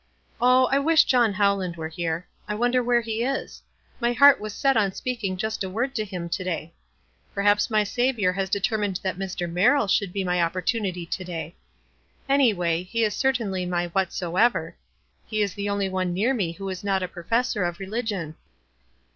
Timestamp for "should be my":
9.85-10.41